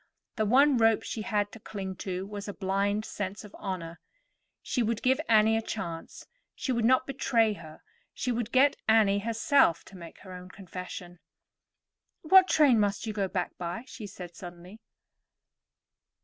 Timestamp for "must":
12.79-13.05